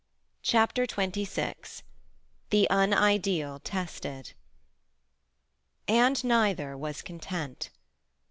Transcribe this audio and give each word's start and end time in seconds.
CHAPTER 0.41 0.87
XXVI 0.87 1.83
THE 2.49 2.67
UNIDEAL 2.71 3.59
TESTED 3.59 4.33
And 5.87 6.23
neither 6.23 6.75
was 6.75 7.03
content. 7.03 7.69